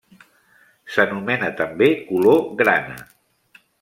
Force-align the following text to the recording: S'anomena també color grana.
S'anomena 0.95 1.51
també 1.61 1.91
color 2.09 2.41
grana. 2.63 2.97